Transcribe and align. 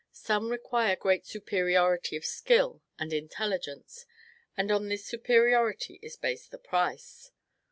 Some 0.13 0.49
require 0.49 0.95
great 0.95 1.27
superiority 1.27 2.17
of 2.17 2.25
skill 2.25 2.81
and 2.97 3.13
intelligence; 3.13 4.07
and 4.57 4.71
on 4.71 4.87
this 4.87 5.05
superiority 5.05 5.99
is 6.01 6.17
based 6.17 6.49
the 6.49 6.57
price. 6.57 7.29